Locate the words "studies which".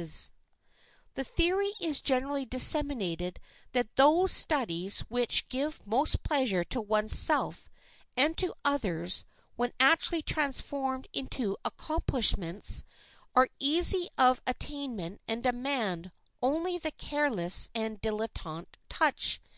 4.32-5.46